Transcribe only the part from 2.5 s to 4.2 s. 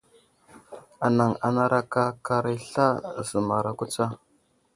i sla, zəmaraka tsa.